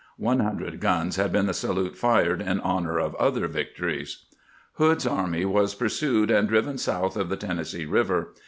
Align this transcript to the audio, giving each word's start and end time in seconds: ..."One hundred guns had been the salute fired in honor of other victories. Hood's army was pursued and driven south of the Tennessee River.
..."One 0.31 0.39
hundred 0.39 0.79
guns 0.79 1.17
had 1.17 1.31
been 1.31 1.45
the 1.45 1.53
salute 1.53 1.95
fired 1.95 2.41
in 2.41 2.59
honor 2.61 2.97
of 2.97 3.13
other 3.17 3.47
victories. 3.47 4.25
Hood's 4.79 5.05
army 5.05 5.45
was 5.45 5.75
pursued 5.75 6.31
and 6.31 6.47
driven 6.49 6.79
south 6.79 7.15
of 7.15 7.29
the 7.29 7.37
Tennessee 7.37 7.85
River. 7.85 8.33